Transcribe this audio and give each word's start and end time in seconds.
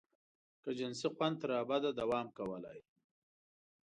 که 0.63 0.69
جنسي 0.79 1.07
خوند 1.15 1.35
تر 1.41 1.49
ابده 1.61 1.89
دوام 1.99 2.27
کولای. 2.37 2.79